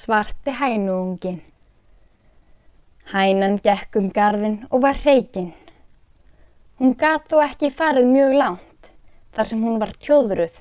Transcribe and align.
Svarti 0.00 0.50
hænuungin. 0.50 1.42
Hænan 3.12 3.58
gekk 3.60 3.96
um 3.96 4.06
gardin 4.10 4.54
og 4.70 4.82
var 4.82 4.96
reygin. 5.04 5.50
Hún 6.78 6.94
gat 7.02 7.26
þó 7.28 7.42
ekki 7.44 7.68
farið 7.80 8.08
mjög 8.08 8.32
langt 8.38 8.88
þar 9.36 9.50
sem 9.50 9.66
hún 9.66 9.76
var 9.82 9.92
tjóðruð. 10.06 10.56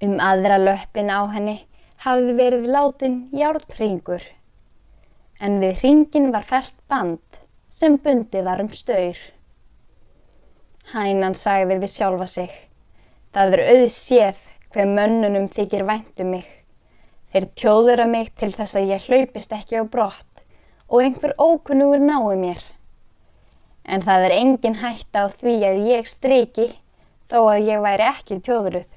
Um 0.00 0.16
aðra 0.30 0.56
löppin 0.62 1.12
á 1.12 1.28
henni 1.34 1.58
hafði 2.06 2.38
verið 2.40 2.66
látin 2.78 3.20
jártringur. 3.36 4.24
En 5.36 5.60
við 5.60 5.84
ringin 5.84 6.32
var 6.32 6.48
fest 6.48 6.80
band 6.88 7.40
sem 7.68 8.00
bundi 8.00 8.40
var 8.48 8.64
um 8.64 8.72
staur. 8.72 9.20
Hænan 10.96 11.36
sagði 11.36 11.82
við 11.84 11.98
sjálfa 12.00 12.32
sig. 12.38 12.60
Það 13.36 13.58
er 13.58 13.68
auðséð 13.76 14.46
hver 14.72 14.94
mönnunum 15.00 15.52
þykir 15.52 15.84
væntu 15.84 16.32
mig. 16.36 16.55
Þeir 17.32 17.46
tjóðura 17.58 18.06
mig 18.08 18.32
til 18.38 18.52
þess 18.54 18.78
að 18.78 18.90
ég 18.94 19.06
hlaupist 19.08 19.52
ekki 19.52 19.80
á 19.80 19.84
brott 19.84 20.42
og 20.88 21.02
einhver 21.02 21.34
ókunnugur 21.38 22.02
nái 22.02 22.36
mér. 22.40 22.62
En 23.84 24.02
það 24.02 24.28
er 24.28 24.34
engin 24.36 24.80
hætta 24.82 25.26
á 25.26 25.26
því 25.30 25.56
að 25.68 25.82
ég 25.90 26.08
striki 26.10 26.68
þó 27.30 27.38
að 27.50 27.68
ég 27.70 27.82
væri 27.82 28.06
ekki 28.06 28.40
tjóðruð. 28.46 28.88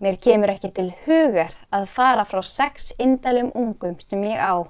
Mér 0.00 0.16
kemur 0.16 0.54
ekki 0.54 0.70
til 0.76 0.88
hugar 1.04 1.52
að 1.76 1.90
fara 1.92 2.24
frá 2.24 2.40
sex 2.46 2.92
indalum 2.98 3.50
ungum 3.54 3.98
sem 4.00 4.22
ég 4.24 4.40
á. 4.40 4.64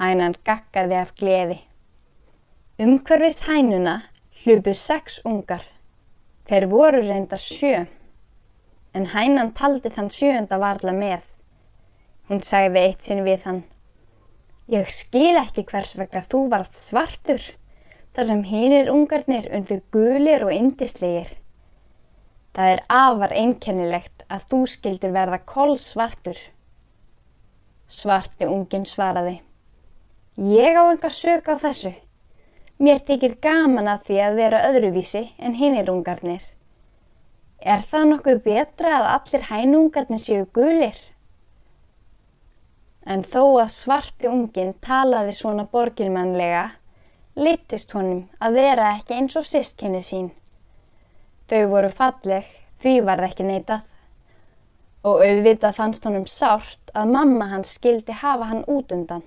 Hænan 0.00 0.34
gaggaði 0.44 0.96
af 0.98 1.12
gleði. 1.20 1.60
Umhverfis 2.82 3.44
hænuna 3.46 4.00
hlupu 4.42 4.74
sex 4.74 5.20
ungar. 5.24 5.62
Þeir 6.44 6.66
voru 6.68 7.04
reynda 7.04 7.38
sjö, 7.40 7.86
en 8.92 9.06
hænan 9.14 9.54
taldi 9.56 9.92
þann 9.94 10.10
sjöunda 10.12 10.58
varla 10.60 10.92
með. 10.92 11.22
Hún 12.28 12.40
sagði 12.40 12.86
eitt 12.86 13.04
sinn 13.04 13.24
við 13.26 13.42
hann. 13.44 13.62
Ég 14.72 14.88
skil 14.88 15.36
ekki 15.36 15.66
hvers 15.68 15.92
vegna 15.98 16.22
þú 16.24 16.46
varst 16.52 16.78
svartur, 16.78 17.42
þar 18.16 18.28
sem 18.30 18.44
hinnir 18.48 18.88
ungarnir 18.88 19.50
undir 19.52 19.82
gulir 19.92 20.46
og 20.46 20.54
indislegir. 20.54 21.34
Það 22.56 22.70
er 22.72 22.82
afar 22.88 23.34
einkennilegt 23.34 24.24
að 24.32 24.48
þú 24.50 24.60
skildir 24.72 25.12
verða 25.12 25.42
kolsvartur. 25.44 26.38
Svarti 27.90 28.48
ungin 28.48 28.86
svaraði. 28.88 29.40
Ég 30.40 30.80
á 30.80 30.82
enga 30.88 31.10
sök 31.12 31.50
á 31.50 31.60
þessu. 31.60 31.92
Mér 32.80 33.04
þykir 33.06 33.36
gaman 33.44 33.90
að 33.90 34.06
því 34.08 34.20
að 34.24 34.38
vera 34.40 34.62
öðruvísi 34.70 35.26
en 35.38 35.58
hinnir 35.60 35.92
ungarnir. 35.92 36.42
Er 37.60 37.84
það 37.84 38.08
nokkuð 38.10 38.40
betra 38.48 38.96
að 38.96 39.10
allir 39.12 39.50
hænungarnir 39.50 40.22
séu 40.22 40.46
gulir? 40.56 40.96
En 43.04 43.20
þó 43.20 43.60
að 43.60 43.72
svarti 43.74 44.28
ungin 44.30 44.72
talaði 44.80 45.34
svona 45.36 45.66
borginmannlega, 45.68 46.70
litist 47.36 47.92
honum 47.92 48.22
að 48.40 48.56
vera 48.60 48.94
ekki 48.96 49.18
eins 49.18 49.36
og 49.36 49.44
sískinni 49.44 50.00
sín. 50.04 50.30
Þau 51.50 51.66
voru 51.68 51.90
falleg, 51.92 52.46
því 52.80 52.94
var 53.04 53.20
það 53.20 53.28
ekki 53.28 53.48
neitað. 53.50 53.82
Og 55.04 55.20
auðvitað 55.20 55.76
fannst 55.76 56.08
honum 56.08 56.24
sárt 56.30 56.94
að 56.96 57.12
mamma 57.12 57.50
hans 57.50 57.74
skildi 57.76 58.16
hafa 58.22 58.48
hann 58.48 58.64
út 58.72 58.94
undan. 58.96 59.26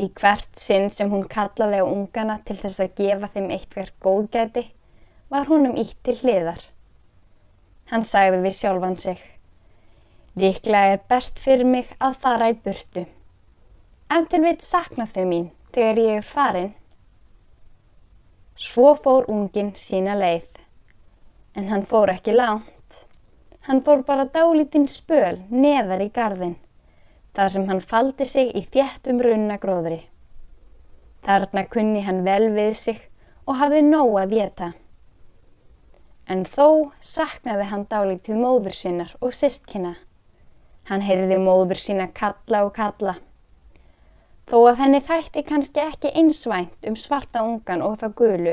Í 0.00 0.08
hvert 0.16 0.56
sinn 0.60 0.88
sem 0.92 1.12
hún 1.12 1.28
kallaði 1.28 1.82
á 1.84 1.84
ungana 1.84 2.38
til 2.48 2.56
þess 2.62 2.80
að 2.84 2.96
gefa 3.02 3.30
þeim 3.36 3.52
eitthvað 3.52 3.92
góðgæti 4.04 4.64
var 5.32 5.48
húnum 5.50 5.76
ítt 5.76 5.96
til 6.04 6.16
hliðar. 6.22 6.60
Hann 7.92 8.04
sagði 8.08 8.42
við 8.44 8.56
sjálfan 8.56 8.96
sig. 9.00 9.20
Líklega 10.36 10.92
er 10.92 11.04
best 11.08 11.38
fyrir 11.40 11.64
mig 11.64 11.92
að 11.96 12.18
fara 12.20 12.50
í 12.52 12.56
burtu. 12.60 13.06
Ef 14.12 14.26
til 14.28 14.42
við 14.42 14.60
sakna 14.60 15.06
þau 15.08 15.24
mín 15.30 15.46
þegar 15.72 16.00
ég 16.02 16.18
er 16.20 16.26
farin. 16.28 16.74
Svo 18.56 18.92
fór 19.00 19.30
ungin 19.32 19.72
sína 19.80 20.12
leið. 20.20 20.50
En 21.56 21.70
hann 21.72 21.86
fór 21.88 22.12
ekki 22.12 22.34
langt. 22.36 22.98
Hann 23.64 23.80
fór 23.86 24.04
bara 24.04 24.28
dálítinn 24.34 24.84
spöl 24.92 25.40
neðar 25.48 26.04
í 26.04 26.12
gardin 26.12 26.58
þar 27.36 27.50
sem 27.52 27.64
hann 27.68 27.80
faldi 27.80 28.24
sig 28.28 28.52
í 28.52 28.62
þjættum 28.72 29.22
runnagróðri. 29.24 30.02
Þarna 31.24 31.64
kunni 31.72 32.02
hann 32.04 32.24
vel 32.28 32.50
við 32.52 32.74
sig 32.80 33.00
og 33.48 33.56
hafði 33.60 33.82
nóg 33.88 34.18
að 34.20 34.36
geta. 34.36 34.68
En 36.28 36.44
þó 36.44 36.92
saknaði 37.00 37.70
hann 37.72 37.86
dálítið 37.88 38.40
móður 38.44 38.76
sinnar 38.76 39.16
og 39.20 39.32
sýstkina. 39.36 39.96
Hann 40.86 41.02
heyrði 41.02 41.38
móður 41.42 41.80
sína 41.82 42.06
kalla 42.14 42.62
og 42.66 42.74
kalla. 42.76 43.16
Þó 44.46 44.58
að 44.70 44.80
henni 44.84 45.00
þætti 45.02 45.42
kannski 45.48 45.82
ekki 45.82 46.12
einsvænt 46.14 46.86
um 46.86 46.94
svarta 46.94 47.42
ungan 47.42 47.82
og 47.82 47.96
þá 47.98 48.06
gulu, 48.20 48.52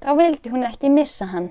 þá 0.00 0.10
vildi 0.16 0.52
hún 0.54 0.64
ekki 0.64 0.88
missa 0.88 1.28
hann. 1.28 1.50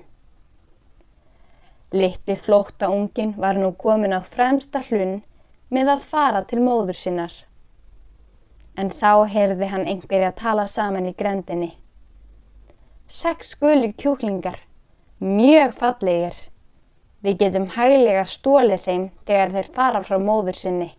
Litti 1.94 2.34
flótta 2.36 2.90
ungin 2.90 3.36
var 3.38 3.56
nú 3.56 3.70
komin 3.78 4.12
á 4.12 4.20
fremsta 4.20 4.82
hlunn 4.88 5.20
með 5.70 5.92
að 5.94 6.08
fara 6.10 6.42
til 6.50 6.58
móður 6.60 6.98
sinnar. 6.98 7.32
En 8.76 8.90
þá 8.90 9.30
heyrði 9.30 9.70
hann 9.70 9.86
einhverja 9.86 10.32
að 10.32 10.40
tala 10.42 10.66
saman 10.66 11.06
í 11.08 11.14
grendinni. 11.14 11.70
Seks 13.06 13.54
gulir 13.62 13.94
kjúklingar, 13.96 14.58
mjög 15.22 15.78
fallegir. 15.78 16.34
Við 17.24 17.40
getum 17.40 17.66
hæglega 17.74 18.22
stólið 18.30 18.84
þeim 18.84 19.08
þegar 19.26 19.54
þeir 19.54 19.70
fara 19.74 20.02
frá 20.06 20.18
móður 20.22 20.58
sinni. 20.58 20.92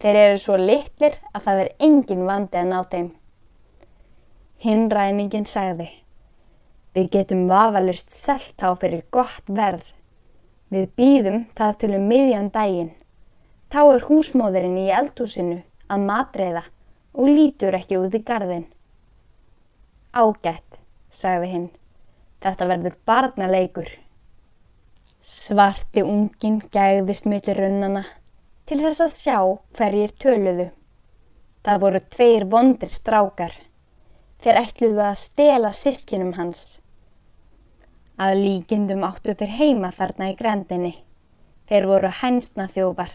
Þeir 0.00 0.16
eru 0.16 0.40
svo 0.40 0.56
litlir 0.60 1.16
að 1.32 1.46
það 1.46 1.62
er 1.62 1.70
engin 1.86 2.26
vandi 2.28 2.60
að 2.60 2.68
ná 2.68 2.78
þeim. 2.92 3.08
Hinnræningin 4.60 5.46
sagði, 5.48 5.86
við 6.92 7.08
getum 7.14 7.46
vafalust 7.48 8.12
selt 8.12 8.60
á 8.60 8.76
fyrir 8.76 9.06
gott 9.12 9.48
verð. 9.48 9.86
Við 10.68 10.90
býðum 11.00 11.46
það 11.56 11.78
til 11.80 11.90
um 11.96 12.04
miðjan 12.10 12.52
daginn. 12.52 12.92
Þá 13.72 13.80
er 13.94 14.06
húsmóðurinn 14.10 14.76
í 14.82 14.90
eldhúsinu 14.92 15.62
að 15.88 16.04
matreiða 16.10 16.64
og 17.16 17.32
lítur 17.32 17.76
ekki 17.78 17.98
út 17.98 18.14
í 18.14 18.20
gardin. 18.26 18.68
Ágætt, 20.12 20.78
sagði 21.08 21.50
hinn. 21.54 21.66
Þetta 22.44 22.68
verður 22.70 22.96
barnaleikur. 23.08 23.90
Svarti 25.20 26.00
ungin 26.00 26.62
gæðist 26.72 27.26
millir 27.28 27.58
runnana 27.60 28.06
til 28.64 28.78
þess 28.80 29.02
að 29.04 29.10
sjá 29.12 29.36
hverjir 29.76 30.14
töluðu. 30.16 30.64
Það 31.60 31.82
voru 31.82 32.00
tveir 32.14 32.46
vondir 32.48 32.88
strákar. 32.88 33.52
Þeir 34.40 34.60
ætluðu 34.62 35.02
að 35.04 35.18
stela 35.20 35.74
sískinum 35.76 36.32
hans. 36.38 36.62
Að 38.16 38.40
líkindum 38.46 39.04
áttu 39.04 39.36
þeir 39.36 39.52
heima 39.58 39.92
þarna 39.92 40.30
í 40.32 40.38
grendinni. 40.40 40.94
Þeir 41.68 41.90
voru 41.92 42.14
hænsna 42.22 42.70
þjófar. 42.72 43.12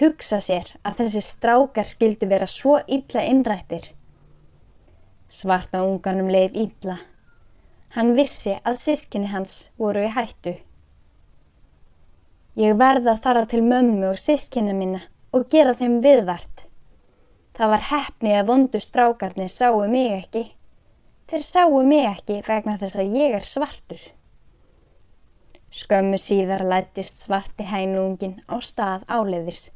Hugsa 0.00 0.42
sér 0.42 0.74
að 0.82 1.04
þessi 1.04 1.22
strákar 1.22 1.86
skildu 1.86 2.26
vera 2.34 2.50
svo 2.50 2.80
illa 2.88 3.22
innrættir. 3.30 3.92
Svarta 5.30 5.86
unganum 5.86 6.34
leið 6.34 6.58
illa. 6.66 6.98
Hann 7.94 8.16
vissi 8.18 8.56
að 8.66 8.78
sískinni 8.80 9.28
hans 9.30 9.68
voru 9.78 10.02
í 10.02 10.10
hættu. 10.10 10.56
Ég 12.58 12.74
verði 12.78 13.12
að 13.12 13.22
fara 13.22 13.44
til 13.50 13.62
mömmu 13.62 14.08
og 14.08 14.18
sískinna 14.18 14.74
mína 14.74 15.04
og 15.34 15.46
gera 15.50 15.76
þeim 15.78 16.00
viðvart. 16.02 16.64
Það 17.54 17.70
var 17.70 17.86
hefni 17.90 18.34
að 18.34 18.48
vondu 18.50 18.80
strákarnir 18.82 19.50
sáu 19.50 19.78
mig 19.90 20.10
ekki. 20.16 20.44
Þeir 21.30 21.46
sáu 21.46 21.82
mig 21.86 22.04
ekki 22.08 22.40
vegna 22.48 22.74
þess 22.82 22.98
að 22.98 23.14
ég 23.20 23.38
er 23.38 23.46
svartur. 23.46 24.02
Skömmu 25.70 26.18
síðar 26.18 26.66
lættist 26.66 27.22
svarti 27.22 27.66
hænungin 27.66 28.40
á 28.50 28.58
stað 28.58 29.06
áleiðis 29.06 29.68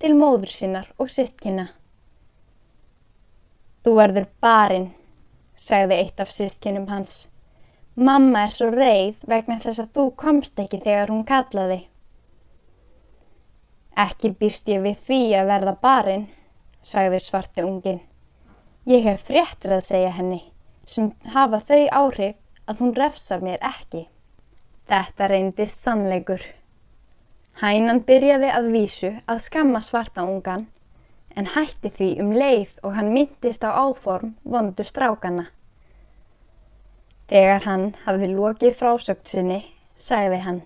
til 0.00 0.12
móður 0.16 0.52
sinnar 0.52 0.92
og 1.00 1.08
sístkina. 1.12 1.70
Þú 3.84 3.96
verður 3.96 4.28
barinn, 4.44 4.90
sagði 5.56 6.04
eitt 6.04 6.20
af 6.20 6.32
sístkinum 6.32 6.88
hans. 6.92 7.31
Mamma 7.94 8.46
er 8.46 8.52
svo 8.52 8.70
reið 8.72 9.18
vegna 9.28 9.58
þess 9.60 9.82
að 9.82 9.88
þú 9.96 10.04
komst 10.16 10.60
ekki 10.62 10.78
þegar 10.80 11.10
hún 11.12 11.26
kallaði. 11.28 11.82
Ekki 13.92 14.30
býst 14.40 14.70
ég 14.72 14.80
við 14.80 15.02
því 15.08 15.20
að 15.36 15.50
verða 15.50 15.74
barinn, 15.82 16.24
sagði 16.80 17.20
svarti 17.20 17.66
ungin. 17.66 18.00
Ég 18.88 19.04
hef 19.04 19.28
fréttir 19.28 19.76
að 19.76 19.84
segja 19.90 20.14
henni 20.16 20.40
sem 20.88 21.12
hafa 21.34 21.60
þau 21.60 21.84
áhrif 22.00 22.40
að 22.66 22.80
hún 22.80 22.96
refsar 22.96 23.44
mér 23.44 23.60
ekki. 23.60 24.06
Þetta 24.88 25.28
reyndist 25.28 25.84
sannleikur. 25.84 26.42
Hænan 27.60 28.00
byrjaði 28.08 28.48
að 28.56 28.72
vísu 28.72 29.10
að 29.28 29.44
skamma 29.44 29.84
svarta 29.84 30.24
ungan 30.24 30.64
en 31.36 31.52
hætti 31.52 31.92
því 31.92 32.08
um 32.24 32.32
leið 32.32 32.78
og 32.82 32.96
hann 32.96 33.12
myndist 33.12 33.68
á 33.68 33.76
áform 33.76 34.32
vondu 34.42 34.84
strákana. 34.84 35.50
Þegar 37.30 37.64
hann 37.66 37.88
hafði 38.04 38.32
lokið 38.34 38.76
frásökt 38.78 39.30
sinni, 39.30 39.62
sagði 39.96 40.42
hann 40.46 40.62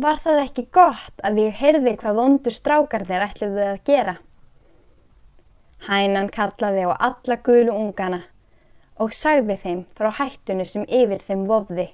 Var 0.00 0.16
það 0.22 0.38
ekki 0.44 0.62
gott 0.72 1.22
að 1.26 1.38
ég 1.42 1.56
heyrði 1.60 1.92
hvað 2.00 2.18
vondu 2.20 2.50
strákarnir 2.54 3.24
ætluðu 3.24 3.64
að 3.66 3.80
gera? 3.84 4.14
Hænan 5.88 6.30
kallaði 6.32 6.86
á 6.88 6.92
alla 7.08 7.36
gulu 7.44 7.74
ungana 7.74 8.20
og 9.00 9.12
sagði 9.16 9.56
þeim 9.60 9.82
frá 9.96 10.08
hættunni 10.20 10.64
sem 10.68 10.86
yfir 10.88 11.20
þeim 11.24 11.44
vofði. 11.48 11.86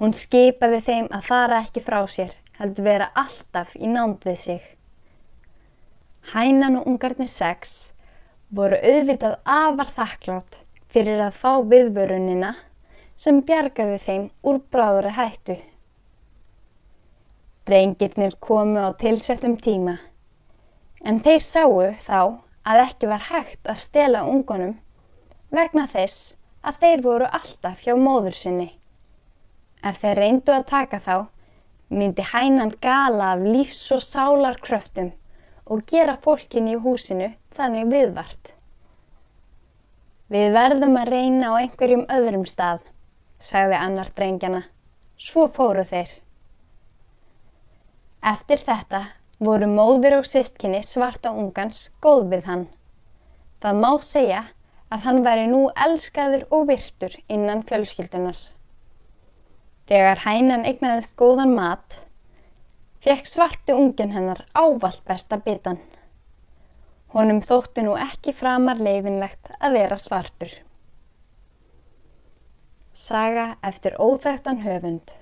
Hún 0.00 0.12
skipaði 0.16 0.80
þeim 0.86 1.08
að 1.10 1.28
fara 1.28 1.60
ekki 1.64 1.82
frá 1.84 1.98
sér, 2.08 2.32
heldur 2.60 2.88
vera 2.88 3.10
alltaf 3.16 3.74
í 3.76 3.88
nándið 3.88 4.40
sig. 4.40 4.62
Hænan 6.32 6.80
og 6.80 6.88
ungarnir 6.92 7.32
sex 7.32 7.92
voru 8.48 8.78
auðvitað 8.80 9.40
afar 9.44 9.92
þakklátt 9.98 10.60
fyrir 10.96 11.18
að 11.20 11.34
fá 11.36 11.50
viðvörunina 11.68 12.54
sem 13.20 13.42
bjargaði 13.44 13.96
þeim 14.00 14.22
úr 14.48 14.62
bráðuri 14.72 15.10
hættu. 15.12 15.56
Drengirnir 17.68 18.38
komu 18.40 18.80
á 18.80 18.96
tilsettum 18.96 19.58
tíma, 19.60 19.98
en 21.04 21.20
þeir 21.20 21.44
sáu 21.44 21.76
þá 22.06 22.40
að 22.64 22.82
ekki 22.86 23.12
var 23.12 23.28
hægt 23.28 23.68
að 23.68 23.82
stela 23.82 24.24
ungunum 24.24 24.72
vegna 25.52 25.84
þess 25.92 26.32
að 26.64 26.80
þeir 26.86 27.04
voru 27.10 27.30
alltaf 27.42 27.84
hjá 27.84 27.92
móður 28.00 28.40
sinni. 28.40 28.70
Ef 29.84 30.00
þeir 30.00 30.20
reyndu 30.22 30.56
að 30.56 30.68
taka 30.72 31.04
þá, 31.04 31.16
myndi 31.92 32.24
hænan 32.32 32.72
gala 32.80 33.34
af 33.36 33.44
lífs 33.44 33.84
og 33.92 34.00
sálar 34.00 34.56
kröftum 34.64 35.12
og 35.68 35.84
gera 35.92 36.16
fólkin 36.16 36.72
í 36.72 36.80
húsinu 36.80 37.34
þannig 37.52 37.92
viðvart. 37.92 38.55
Við 40.26 40.56
verðum 40.56 40.96
að 40.98 41.10
reyna 41.12 41.52
á 41.54 41.62
einhverjum 41.62 42.00
öðrum 42.10 42.46
stað, 42.50 42.80
sagði 43.38 43.76
annar 43.78 44.08
drengjana. 44.16 44.64
Svo 45.14 45.46
fóru 45.46 45.84
þeir. 45.86 46.10
Eftir 48.26 48.58
þetta 48.58 49.04
voru 49.38 49.68
móður 49.70 50.18
og 50.18 50.26
sistkinni 50.26 50.80
svarta 50.82 51.30
ungans 51.30 51.84
góð 52.02 52.26
við 52.32 52.50
hann. 52.50 52.66
Það 53.62 53.80
má 53.84 53.90
segja 54.02 54.42
að 54.90 55.06
hann 55.06 55.22
væri 55.22 55.46
nú 55.52 55.62
elskaður 55.86 56.42
og 56.50 56.66
virtur 56.72 57.14
innan 57.30 57.62
fjölskyldunar. 57.68 58.38
Þegar 59.86 60.24
hænan 60.26 60.66
eignaðist 60.66 61.14
góðan 61.14 61.54
mat, 61.54 62.00
fekk 62.98 63.30
svarti 63.30 63.78
ungin 63.78 64.10
hennar 64.10 64.42
ávalt 64.58 65.04
besta 65.06 65.38
bitan. 65.38 65.78
Honum 67.16 67.38
þótti 67.40 67.80
nú 67.86 67.94
ekki 67.96 68.34
framar 68.36 68.76
leifinlegt 68.76 69.54
að 69.56 69.78
vera 69.78 69.96
svartur. 69.96 70.50
Saga 72.92 73.46
eftir 73.64 73.96
óþægtan 73.96 74.60
höfund 74.60 75.14